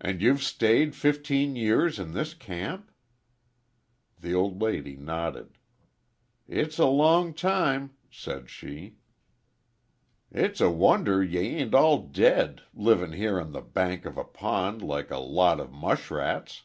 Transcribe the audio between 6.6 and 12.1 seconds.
a long time," said she. "It's a wonder ye ain't all